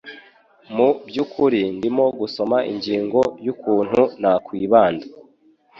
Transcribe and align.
Mu 0.75 0.87
byukuri 1.07 1.61
ndimo 1.77 2.05
gusoma 2.19 2.57
ingingo 2.71 3.19
yukuntu 3.45 4.01
nakwibanda. 4.21 5.05